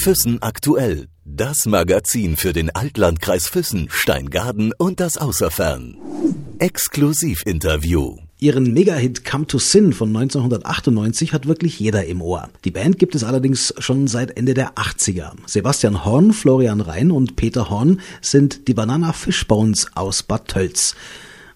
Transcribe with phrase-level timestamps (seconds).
[0.00, 1.08] Füssen aktuell.
[1.26, 5.98] Das Magazin für den Altlandkreis Füssen, Steingaden und das Außerfern.
[6.58, 8.16] Exklusivinterview.
[8.38, 12.48] Ihren Megahit Come to Sin von 1998 hat wirklich jeder im Ohr.
[12.64, 15.32] Die Band gibt es allerdings schon seit Ende der 80er.
[15.44, 20.96] Sebastian Horn, Florian Rhein und Peter Horn sind die Banana Fishbones aus Bad Tölz.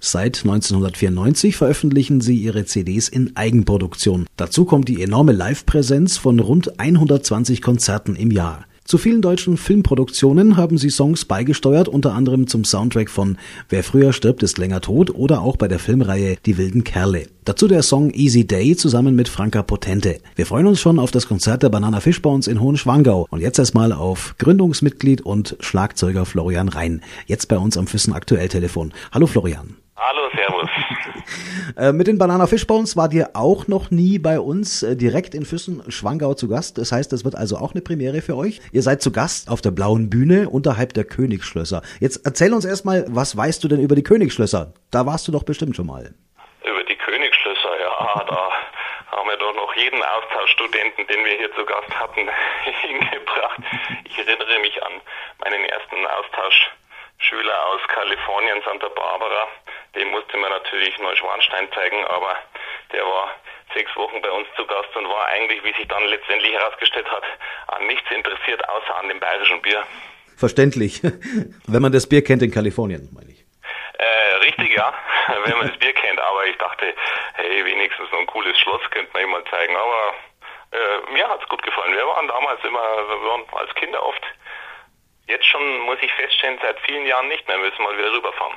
[0.07, 4.27] Seit 1994 veröffentlichen sie ihre CDs in Eigenproduktion.
[4.37, 8.67] Dazu kommt die enorme Live-Präsenz von rund 120 Konzerten im Jahr.
[8.85, 13.39] Zu vielen deutschen Filmproduktionen haben sie Songs beigesteuert, unter anderem zum Soundtrack von
[13.71, 17.27] Wer früher stirbt, ist länger tot oder auch bei der Filmreihe Die wilden Kerle.
[17.47, 20.19] Dazu der Song Easy Day zusammen mit Franka Potente.
[20.37, 23.91] Wir freuen uns schon auf das Konzert der Banana Fishbones in Hohenschwangau und jetzt erstmal
[23.91, 27.01] auf Gründungsmitglied und Schlagzeuger Florian Rhein.
[27.25, 28.93] Jetzt bei uns am Füssen Aktuell Telefon.
[29.13, 29.77] Hallo Florian.
[30.37, 30.71] Servus.
[31.77, 35.45] Äh, mit den Banana Fishbones war dir auch noch nie bei uns äh, direkt in
[35.45, 36.79] Füssen Schwangau zu Gast.
[36.79, 38.61] Das heißt, das wird also auch eine Premiere für euch.
[38.73, 41.83] Ihr seid zu Gast auf der blauen Bühne unterhalb der Königsschlösser.
[42.01, 44.73] Jetzt erzähl uns erstmal, was weißt du denn über die Königsschlösser?
[44.91, 46.15] Da warst du doch bestimmt schon mal.
[46.63, 48.51] Über die Königsschlösser, ja, da
[49.13, 52.21] haben wir doch noch jeden Austauschstudenten, den wir hier zu Gast hatten,
[52.83, 53.61] hingebracht.
[54.05, 54.93] Ich erinnere mich an
[55.43, 59.49] meinen ersten Austauschschüler aus Kalifornien, Santa Barbara
[59.95, 62.37] dem musste man natürlich Neuschwanstein zeigen, aber
[62.93, 63.35] der war
[63.75, 67.25] sechs Wochen bei uns zu Gast und war eigentlich, wie sich dann letztendlich herausgestellt hat,
[67.69, 69.85] an nichts interessiert, außer an dem bayerischen Bier.
[70.37, 71.03] Verständlich.
[71.67, 73.45] Wenn man das Bier kennt in Kalifornien, meine ich.
[73.99, 74.93] Äh, richtig, ja,
[75.45, 76.21] wenn man das Bier kennt.
[76.21, 76.93] Aber ich dachte,
[77.35, 79.77] hey, wenigstens so ein cooles Schloss könnte man ihm mal zeigen.
[79.77, 80.15] Aber
[80.73, 81.95] äh, mir hat's gut gefallen.
[81.95, 84.23] Wir waren damals immer, wir waren als Kinder oft.
[85.29, 87.57] Jetzt schon muss ich feststellen, seit vielen Jahren nicht mehr.
[87.57, 88.55] Müssen mal wieder rüberfahren.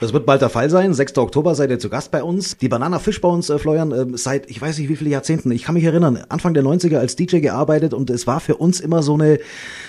[0.00, 0.94] Das wird bald der Fall sein.
[0.94, 1.18] 6.
[1.18, 2.56] Oktober seid ihr zu Gast bei uns.
[2.56, 5.50] Die Banana Fish bei uns, äh, Florian, äh, seit ich weiß nicht wie viele Jahrzehnten.
[5.50, 8.80] Ich kann mich erinnern, Anfang der 90er als DJ gearbeitet und es war für uns
[8.80, 9.38] immer so eine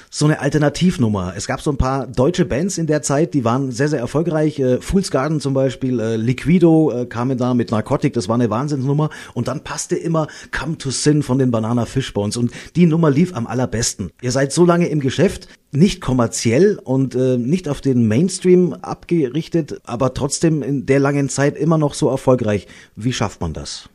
[0.10, 1.34] so eine Alternativnummer.
[1.36, 4.60] Es gab so ein paar deutsche Bands in der Zeit, die waren sehr, sehr erfolgreich.
[4.60, 8.50] Äh, Fool's Garden zum Beispiel, äh, Liquido äh, kamen da mit Narcotic, das war eine
[8.50, 9.10] Wahnsinnsnummer.
[9.34, 10.28] Und dann passte immer
[10.58, 12.38] Come to Sin von den Banana Fishbones.
[12.38, 14.12] Und die Nummer lief am allerbesten.
[14.22, 19.82] Ihr seid so lange im Geschäft, nicht kommerziell und äh, nicht auf den Mainstream abgerichtet,
[19.86, 22.68] aber trotzdem in der langen Zeit immer noch so erfolgreich.
[22.96, 23.90] Wie schafft man das?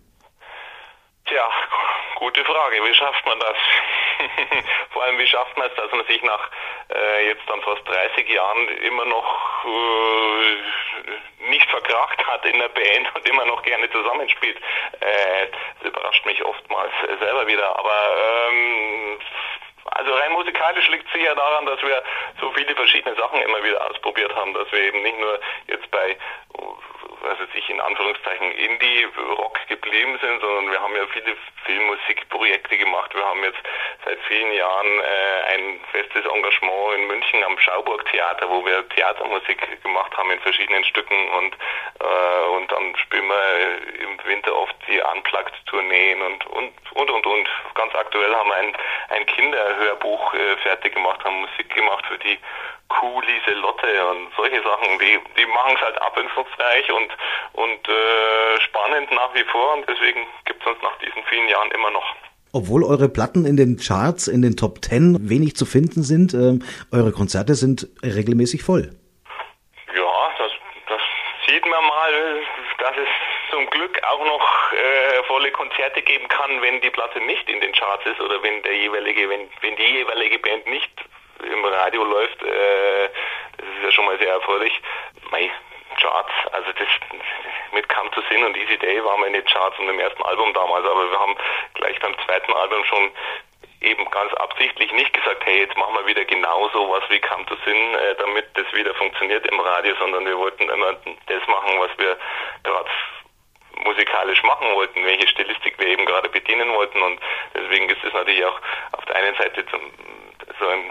[1.27, 1.43] Tja,
[2.35, 2.85] gute Frage.
[2.85, 3.57] Wie schafft man das?
[4.93, 6.51] Vor allem, wie schafft man es, dass man sich nach
[6.93, 13.15] äh, jetzt dann fast 30 Jahren immer noch äh, nicht verkracht hat in der Band
[13.15, 14.57] und immer noch gerne zusammenspielt?
[15.01, 15.47] Äh,
[15.81, 17.79] das überrascht mich oftmals selber wieder.
[17.79, 19.21] Aber ähm,
[19.85, 22.03] also rein musikalisch liegt es sicher daran, dass wir
[22.41, 26.17] so viele verschiedene Sachen immer wieder ausprobiert haben, dass wir eben nicht nur jetzt bei
[27.25, 33.15] also sich in Anführungszeichen Indie-Rock geblieben sind, sondern wir haben ja viele Filmmusikprojekte gemacht.
[33.15, 33.61] Wir haben jetzt
[34.05, 39.83] seit vielen Jahren äh, ein festes Engagement in München am Schauburg Theater, wo wir Theatermusik
[39.83, 41.57] gemacht haben in verschiedenen Stücken und
[42.01, 47.49] äh, und dann spielen wir im Winter oft die Unplugged-Tourneen und und und und und.
[47.75, 48.77] Ganz aktuell haben wir ein,
[49.11, 52.39] ein Kinderhörbuch äh, fertig gemacht, haben Musik gemacht für die
[53.01, 57.09] Kuh, Lieselotte und solche Sachen, die, die machen es halt abwechslungsreich und,
[57.53, 61.71] und äh, spannend nach wie vor und deswegen gibt es uns nach diesen vielen Jahren
[61.73, 62.15] immer noch.
[62.53, 66.59] Obwohl eure Platten in den Charts, in den Top Ten wenig zu finden sind, äh,
[66.97, 68.95] eure Konzerte sind regelmäßig voll.
[69.95, 70.53] Ja, das,
[70.89, 71.03] das
[71.49, 72.13] sieht man mal,
[72.79, 73.09] dass es
[73.51, 77.73] zum Glück auch noch äh, volle Konzerte geben kann, wenn die Platte nicht in den
[77.73, 81.04] Charts ist oder wenn der jeweilige, wenn, wenn die jeweilige Band nicht
[81.73, 83.09] Radio läuft, äh,
[83.59, 84.81] das ist ja schon mal sehr erfreulich.
[85.31, 85.51] Mei,
[86.01, 86.89] Charts, also das
[87.73, 90.23] mit Come to Sin und Easy Day waren wir in den Charts und im ersten
[90.23, 91.37] Album damals, aber wir haben
[91.75, 93.11] gleich beim zweiten Album schon
[93.81, 97.45] eben ganz absichtlich nicht gesagt, hey, jetzt machen wir wieder genau so was wie Come
[97.47, 100.95] to Sin, äh, damit das wieder funktioniert im Radio, sondern wir wollten immer
[101.27, 102.17] das machen, was wir
[102.63, 102.91] gerade
[103.85, 107.21] musikalisch machen wollten, welche Stilistik wir eben gerade bedienen wollten und
[107.55, 108.61] deswegen ist es natürlich auch
[108.93, 109.65] auf der einen Seite
[110.59, 110.91] so ein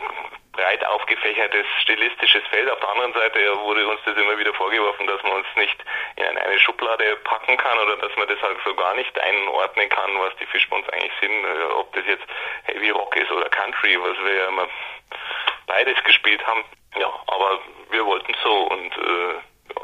[0.54, 2.70] breit aufgefächertes stilistisches Feld.
[2.72, 5.78] Auf der anderen Seite wurde uns das immer wieder vorgeworfen, dass man uns nicht
[6.16, 10.12] in eine Schublade packen kann oder dass man das halt so gar nicht einordnen kann,
[10.20, 11.34] was die Fishbones eigentlich sind.
[11.34, 12.24] Äh, ob das jetzt
[12.66, 14.70] Heavy Rock ist oder Country, was wir ja immer
[15.68, 16.64] beides gespielt haben.
[17.00, 17.60] Ja, aber
[17.90, 19.34] wir wollten so und äh,
[19.74, 19.82] ja,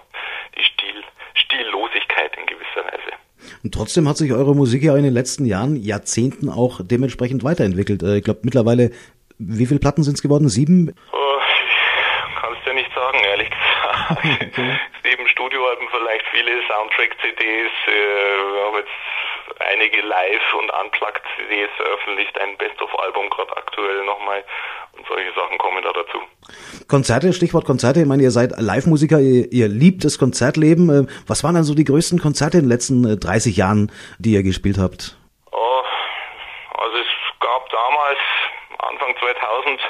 [0.56, 3.18] die Stil, Stillosigkeit in gewisser Weise.
[3.63, 8.04] Und trotzdem hat sich eure Musik ja in den letzten Jahren, Jahrzehnten auch dementsprechend weiterentwickelt.
[8.04, 8.92] Äh, ich glaube, mittlerweile
[9.40, 10.50] wie viele Platten sind es geworden?
[10.50, 10.94] Sieben?
[11.14, 11.40] Oh,
[12.42, 13.66] kannst ja nicht sagen, ehrlich gesagt.
[14.10, 14.80] Okay.
[15.04, 17.72] Sieben Studioalben, vielleicht viele Soundtrack-CDs.
[17.88, 18.90] Äh, wir haben jetzt
[19.60, 24.44] einige Live- und Unplugged-CDs veröffentlicht, ein Best-of-Album gerade aktuell nochmal
[24.98, 26.20] und solche Sachen kommen da dazu.
[26.88, 30.90] Konzerte, Stichwort Konzerte, ich meine, ihr seid Live-Musiker, ihr, ihr, liebt das Konzertleben.
[30.90, 34.32] Äh, was waren dann so die größten Konzerte in den letzten 30 äh, Jahren, die
[34.32, 35.18] ihr gespielt habt?
[35.52, 35.82] Oh,
[36.78, 38.20] also es gab damals,
[38.90, 39.82] Anfang 2000,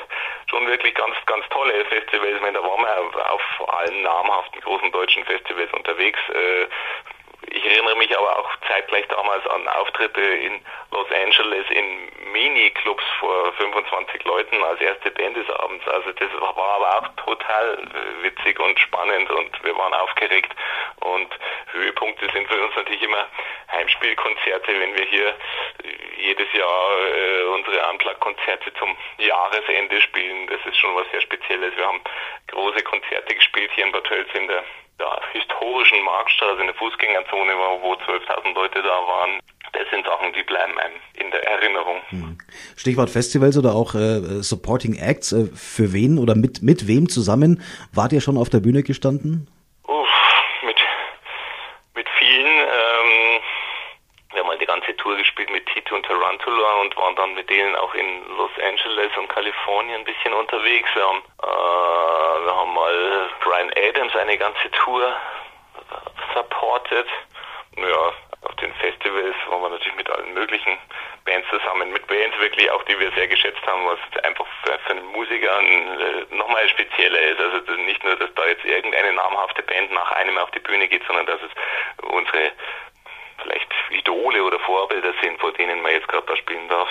[0.49, 2.35] schon wirklich ganz, ganz tolle Festivals.
[2.35, 3.41] Ich meine, da waren wir auf
[3.73, 6.19] allen namhaften großen deutschen Festivals unterwegs.
[6.29, 6.67] Äh,
[7.69, 10.61] erinnere mich aber auch zeitgleich damals an Auftritte in
[10.91, 15.87] Los Angeles in Mini-Clubs vor 25 Leuten als erste Band des Abends.
[15.87, 20.53] Also das war aber auch total äh, witzig und spannend und wir waren aufgeregt.
[21.01, 21.29] Und
[21.71, 23.27] Höhepunkte sind für uns natürlich immer
[23.71, 25.35] Heimspielkonzerte, wenn wir hier
[26.17, 30.47] jedes Jahr äh, unsere Unplugged-Konzerte zum Jahresende spielen.
[30.47, 31.75] Das ist schon was sehr Spezielles.
[31.75, 32.01] Wir haben
[32.47, 34.63] große Konzerte gespielt hier in Bad Tölz in der
[34.99, 39.39] ja, historischen Marktstraße, in der Fußgängerzone, wo 12.000 Leute da waren.
[39.73, 42.01] Das sind Sachen, die bleiben einem in der Erinnerung.
[42.09, 42.37] Hm.
[42.75, 45.31] Stichwort Festivals oder auch äh, Supporting Acts.
[45.31, 47.61] Äh, für wen oder mit, mit wem zusammen
[47.93, 49.47] wart ihr schon auf der Bühne gestanden?
[49.83, 50.07] Uff,
[50.63, 50.77] mit,
[51.95, 52.45] mit vielen.
[52.45, 53.41] Ähm,
[54.31, 57.49] wir haben halt die ganze Tour gespielt mit Tito und Tarantula und waren dann mit
[57.49, 60.87] denen auch in Los Angeles und Kalifornien ein bisschen unterwegs.
[60.93, 65.11] Wir haben, äh, wir haben mal Brian Adams eine ganze Tour
[66.35, 67.07] supported.
[67.77, 68.13] Ja,
[68.43, 70.77] auf den Festivals waren wir natürlich mit allen möglichen
[71.25, 74.91] Bands zusammen, mit Bands wirklich auch, die wir sehr geschätzt haben, was einfach für, für
[74.91, 77.39] einen Musiker äh, nochmal spezieller ist.
[77.39, 81.01] Also nicht nur, dass da jetzt irgendeine namhafte Band nach einem auf die Bühne geht,
[81.07, 82.51] sondern dass es unsere
[83.89, 86.89] Idole oder Vorbilder sind, vor denen man jetzt gerade da spielen darf.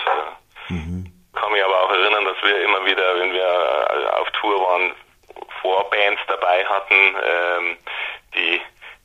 [0.68, 1.06] Mhm.
[1.34, 4.92] Kann mich aber auch erinnern, dass wir immer wieder, wenn wir äh, auf Tour waren,
[5.62, 7.76] Vorbands dabei hatten, ähm,
[8.34, 8.60] die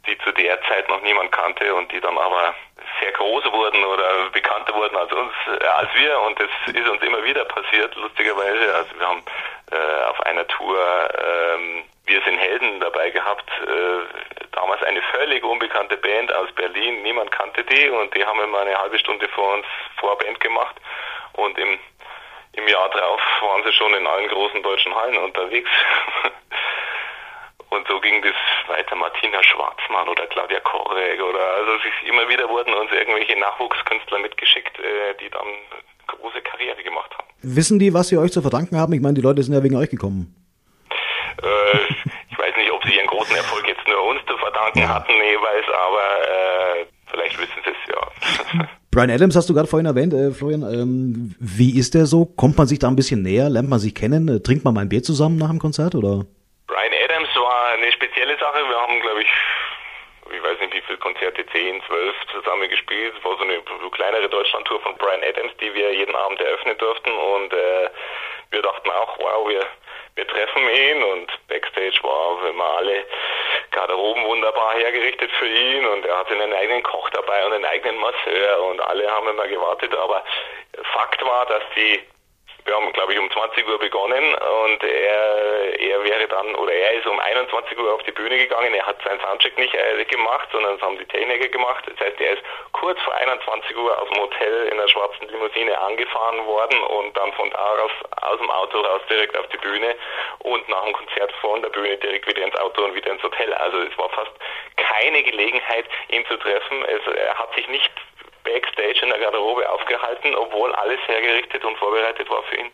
[0.08, 2.54] die zu der Zeit noch niemand kannte und die dann aber
[3.00, 7.02] sehr groß wurden oder bekannter wurden als uns, äh, als wir und das ist uns
[7.02, 8.76] immer wieder passiert, lustigerweise.
[8.76, 9.24] Also wir haben
[9.72, 10.78] äh, auf einer Tour
[11.18, 14.23] ähm, Wir sind Helden dabei gehabt, äh,
[14.64, 18.78] damals eine völlig unbekannte Band aus Berlin, niemand kannte die und die haben immer eine
[18.78, 19.66] halbe Stunde vor uns
[19.98, 20.76] Vorband gemacht
[21.34, 21.78] und im
[22.56, 25.72] im Jahr drauf waren sie schon in allen großen deutschen Hallen unterwegs.
[27.72, 28.36] Und so ging das
[28.68, 28.96] weiter.
[28.96, 31.72] Martina Schwarzmann oder Claudia Korek oder also
[32.06, 35.48] immer wieder wurden uns irgendwelche Nachwuchskünstler mitgeschickt, äh, die dann
[36.06, 37.28] große Karriere gemacht haben.
[37.42, 38.94] Wissen die, was sie euch zu verdanken haben?
[38.94, 40.36] Ich meine, die Leute sind ja wegen euch gekommen.
[41.42, 41.78] Äh,
[42.30, 44.04] ich weiß nicht, ob sie ihren großen Erfolg jetzt nur
[44.74, 44.90] verdanken ja.
[44.90, 48.68] hatten jeweils, aber äh, vielleicht wissen sie es ja.
[48.92, 50.62] Brian Adams hast du gerade vorhin erwähnt, äh, Florian.
[50.62, 52.26] Ähm, wie ist der so?
[52.26, 53.50] Kommt man sich da ein bisschen näher?
[53.50, 54.28] Lernt man sich kennen?
[54.28, 56.26] Äh, trinkt man mal ein Bier zusammen nach dem Konzert oder?
[57.84, 58.68] eine spezielle Sache.
[58.68, 59.28] Wir haben, glaube ich,
[60.34, 63.14] ich weiß nicht wie viele Konzerte, 10, 12 zusammen gespielt.
[63.18, 63.62] Es war so eine
[63.92, 67.12] kleinere Deutschlandtour von Brian Adams, die wir jeden Abend eröffnen durften.
[67.12, 67.90] Und äh,
[68.52, 69.66] wir dachten auch, wow, wir,
[70.16, 71.04] wir treffen ihn.
[71.04, 73.06] Und Backstage war immer alle
[73.74, 75.86] Garderoben wunderbar hergerichtet für ihn.
[75.86, 78.64] Und er hatte einen eigenen Koch dabei und einen eigenen Masseur.
[78.64, 79.96] Und alle haben immer gewartet.
[79.96, 80.24] Aber
[80.94, 82.00] Fakt war, dass die
[82.66, 85.80] wir haben, glaube ich, um 20 Uhr begonnen und er,
[86.34, 88.74] dann, oder er ist um 21 Uhr auf die Bühne gegangen.
[88.74, 91.86] Er hat seinen Soundcheck nicht äh, gemacht, sondern das haben die Techniker gemacht.
[91.86, 95.80] Das heißt, er ist kurz vor 21 Uhr aus dem Hotel in der schwarzen Limousine
[95.80, 97.92] angefahren worden und dann von da aus,
[98.22, 99.96] aus dem Auto raus direkt auf die Bühne
[100.40, 103.54] und nach dem Konzert von der Bühne direkt wieder ins Auto und wieder ins Hotel.
[103.54, 104.32] Also es war fast
[104.78, 106.84] keine Gelegenheit, ihn zu treffen.
[106.86, 107.92] Es, er hat sich nicht
[108.44, 112.72] Backstage in der Garderobe aufgehalten, obwohl alles hergerichtet und vorbereitet war für ihn.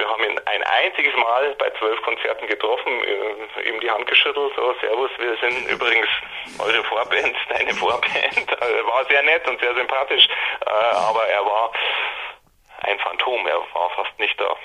[0.00, 4.50] Wir haben ihn ein einziges Mal bei zwölf Konzerten getroffen, äh, ihm die Hand geschüttelt,
[4.56, 6.08] so Servus, wir sind übrigens
[6.58, 8.48] eure Vorband, deine Vorband.
[8.48, 10.26] Er war sehr nett und sehr sympathisch,
[10.64, 11.70] äh, aber er war
[12.80, 14.56] ein Phantom, er war fast nicht da.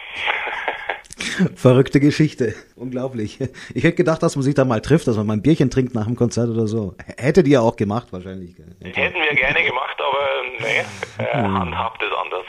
[1.58, 2.56] Verrückte Geschichte.
[2.77, 3.42] Unglaublich.
[3.74, 5.94] Ich hätte gedacht, dass man sich da mal trifft, dass man mal ein Bierchen trinkt
[5.96, 6.96] nach dem Konzert oder so.
[7.18, 8.56] Hättet ihr auch gemacht, wahrscheinlich.
[8.82, 10.86] Hätten wir gerne gemacht, aber nee,
[11.22, 11.60] äh, hm.
[11.60, 12.46] handhabt es anders.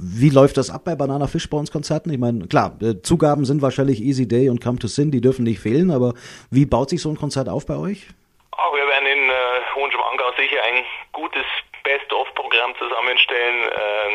[0.00, 2.12] Wie läuft das ab bei Banana Fish bei uns Konzerten?
[2.12, 5.42] Ich meine, klar, äh, Zugaben sind wahrscheinlich Easy Day und Come to Sin, die dürfen
[5.42, 6.14] nicht fehlen, aber
[6.50, 8.06] wie baut sich so ein Konzert auf bei euch?
[8.52, 9.34] Auch wir werden in äh,
[9.74, 11.44] Hohenschwangau sicher ein gutes
[11.82, 13.58] Best-of-Programm zusammenstellen.
[13.74, 14.14] Ähm,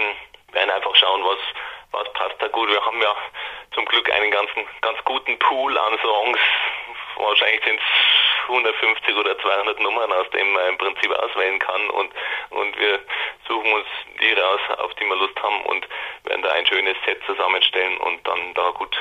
[0.53, 1.39] werden einfach schauen, was,
[1.91, 2.69] was passt da gut.
[2.69, 3.15] Wir haben ja
[3.73, 6.39] zum Glück einen ganzen, ganz guten Pool an Songs.
[7.17, 8.12] Wahrscheinlich sind es
[8.47, 12.11] 150 oder 200 Nummern, aus denen man im Prinzip auswählen kann und,
[12.51, 12.99] und wir
[13.47, 13.87] suchen uns
[14.21, 15.87] die raus, auf die wir Lust haben und
[16.25, 18.95] werden da ein schönes Set zusammenstellen und dann da gut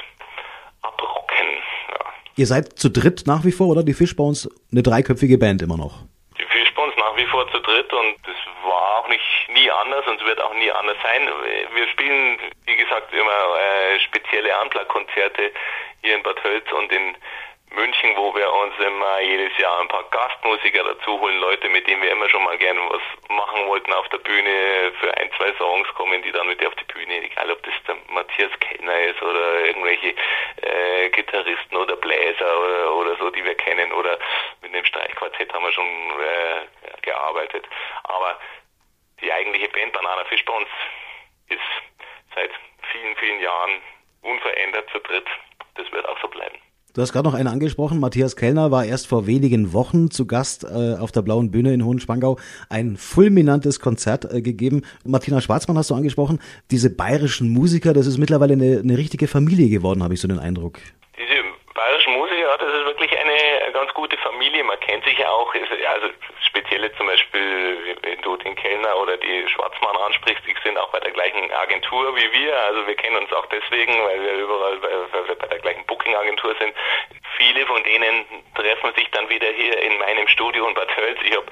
[0.83, 1.49] abrocken.
[1.91, 2.13] Ja.
[2.37, 3.83] Ihr seid zu dritt nach wie vor, oder?
[3.83, 5.93] Die Fishbones, eine dreiköpfige Band immer noch.
[6.39, 10.21] Die Fishbones nach wie vor zu dritt und das war auch nicht nie anders und
[10.21, 11.29] es wird auch nie anders sein.
[11.75, 15.53] Wir spielen, wie gesagt, immer äh, spezielle Unplugged-Konzerte
[16.03, 17.17] hier in Bad Hölz und in
[17.75, 22.03] München, wo wir uns immer jedes Jahr ein paar Gastmusiker dazu holen, Leute, mit denen
[22.03, 24.93] wir immer schon mal gerne was machen wollten auf der Bühne.
[25.01, 27.75] Für ein, zwei Songs kommen die dann mit dir auf die Bühne, egal ob das
[27.87, 30.15] der Matthias Kellner ist oder irgendwelche
[30.63, 33.93] äh, Gitarristen oder Bläser oder, oder so, die wir kennen.
[33.93, 34.19] Oder
[34.61, 37.67] mit dem Streichquartett haben wir schon äh, gearbeitet.
[38.05, 38.39] Aber
[39.21, 40.69] die eigentliche Band Banana Fish bei uns
[41.49, 41.61] ist
[42.35, 42.51] seit
[42.93, 43.81] vielen, vielen Jahren
[44.23, 45.27] unverändert zu dritt.
[45.75, 46.59] Das wird auch so bleiben.
[46.95, 48.01] Du hast gerade noch einen angesprochen.
[48.01, 51.87] Matthias Kellner war erst vor wenigen Wochen zu Gast äh, auf der Blauen Bühne in
[51.87, 52.39] Hohenspangau.
[52.69, 54.83] Ein fulminantes Konzert äh, gegeben.
[55.03, 56.39] Martina Schwarzmann hast du angesprochen.
[56.71, 60.39] Diese bayerischen Musiker, das ist mittlerweile eine, eine richtige Familie geworden, habe ich so den
[60.39, 60.81] Eindruck.
[61.75, 64.63] Bayerischen Musiker, das ist wirklich eine ganz gute Familie.
[64.65, 65.53] Man kennt sich ja auch.
[65.55, 66.09] Also
[66.47, 71.01] spezielle zum Beispiel, wenn du den Kellner oder die Schwarzmann ansprichst, die sind auch bei
[71.01, 72.57] der gleichen Agentur wie wir.
[72.67, 75.85] Also wir kennen uns auch deswegen, weil wir überall bei, weil wir bei der gleichen
[75.87, 76.75] Booking-Agentur sind.
[77.39, 81.19] Viele von denen treffen sich dann wieder hier in meinem Studio in Bad Hölz.
[81.25, 81.47] Ich habe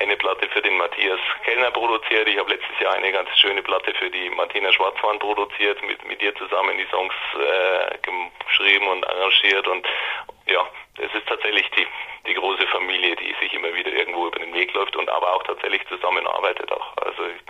[0.00, 2.26] eine Platte für den Matthias Kellner produziert.
[2.28, 6.22] Ich habe letztes Jahr eine ganz schöne Platte für die Martina Schwarzmann produziert, mit, mit
[6.22, 7.98] ihr zusammen die Songs äh,
[8.46, 9.65] geschrieben und arrangiert.
[9.66, 9.86] Und
[10.48, 10.62] ja,
[10.98, 11.86] es ist tatsächlich die,
[12.26, 15.42] die große Familie, die sich immer wieder irgendwo über den Weg läuft und aber auch
[15.44, 16.96] tatsächlich zusammenarbeitet auch.
[16.98, 17.42] Also ich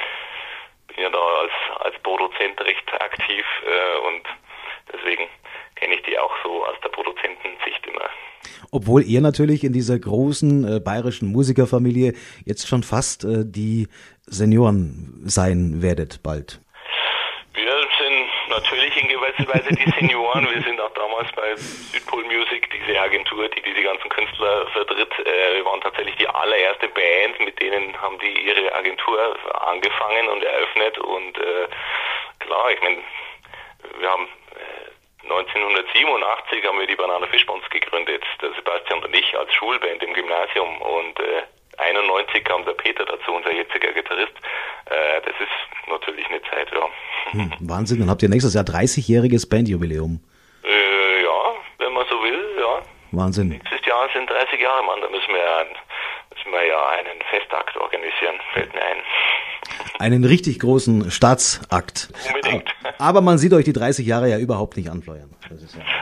[0.94, 4.22] bin ja da als, als Produzent recht aktiv äh, und
[4.92, 5.28] deswegen
[5.76, 8.08] kenne ich die auch so aus der Produzentensicht immer.
[8.70, 13.88] Obwohl ihr natürlich in dieser großen äh, bayerischen Musikerfamilie jetzt schon fast äh, die
[14.26, 16.60] Senioren sein werdet bald.
[18.56, 20.48] Natürlich in gewisser Weise die Senioren.
[20.48, 25.12] Wir sind auch damals bei Südpol Music, diese Agentur, die diese ganzen Künstler vertritt.
[25.18, 30.42] Äh, wir waren tatsächlich die allererste Band, mit denen haben die ihre Agentur angefangen und
[30.42, 30.96] eröffnet.
[30.96, 31.68] Und äh,
[32.38, 32.96] klar, ich meine,
[33.98, 34.26] wir haben
[35.24, 40.14] 1987 haben wir die Banana Fish Bonds gegründet, der Sebastian und ich als Schulband im
[40.14, 41.42] Gymnasium und äh,
[41.78, 44.32] 91 kam der Peter dazu, unser jetziger Gitarrist.
[44.86, 46.88] Äh, das ist natürlich eine Zeit, ja.
[47.32, 50.20] Hm, Wahnsinn, dann habt ihr nächstes Jahr 30-jähriges Bandjubiläum.
[50.64, 52.82] Äh, ja, wenn man so will, ja.
[53.12, 53.48] Wahnsinn.
[53.48, 55.66] Nächstes Jahr sind 30 Jahre, Mann, da müssen wir,
[56.34, 59.02] müssen wir ja einen Festakt organisieren, fällt mir ein.
[59.98, 62.08] Einen richtig großen Staatsakt.
[62.28, 62.70] Unbedingt.
[62.98, 65.30] Aber man sieht euch die 30 Jahre ja überhaupt nicht anfleuern.
[65.50, 65.56] Ja,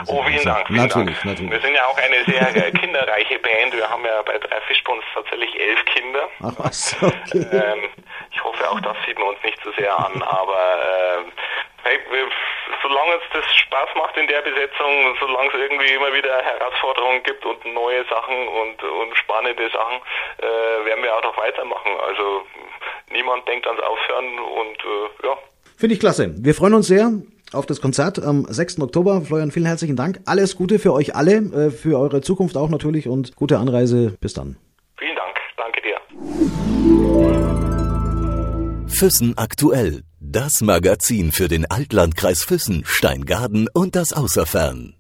[0.07, 0.67] oh, vielen Dank.
[0.67, 1.25] Vielen natürlich, Dank.
[1.25, 1.51] natürlich.
[1.51, 3.75] Wir sind ja auch eine sehr kinderreiche Band.
[3.75, 6.29] Wir haben ja bei drei Fischbons tatsächlich elf Kinder.
[6.43, 7.47] Ach was, okay.
[7.53, 7.89] Ähm,
[8.31, 10.79] ich hoffe, auch das sieht man uns nicht zu so sehr an, aber
[11.19, 11.33] ähm,
[11.85, 12.29] hey, wir,
[12.83, 17.45] solange es das Spaß macht in der Besetzung, solange es irgendwie immer wieder Herausforderungen gibt
[17.45, 20.01] und neue Sachen und, und spannende Sachen,
[20.39, 21.93] äh, werden wir auch noch weitermachen.
[22.09, 22.47] Also
[23.13, 25.37] niemand denkt ans Aufhören und äh, ja.
[25.77, 26.35] Finde ich klasse.
[26.37, 27.13] Wir freuen uns sehr
[27.53, 28.81] auf das Konzert am 6.
[28.81, 29.23] Oktober.
[29.23, 30.21] Florian, vielen herzlichen Dank.
[30.27, 34.17] Alles Gute für euch alle, äh, für eure Zukunft auch natürlich und gute Anreise.
[34.21, 34.57] Bis dann.
[34.99, 35.37] Vielen Dank.
[35.57, 35.97] Danke dir.
[38.89, 40.03] Füssen aktuell.
[40.21, 44.95] Das Magazin für den Altlandkreis Füssen, Steingaden und das Außerfern.